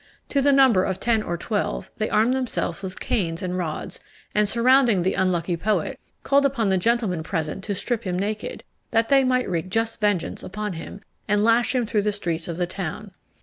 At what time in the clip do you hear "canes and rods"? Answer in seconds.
2.99-3.99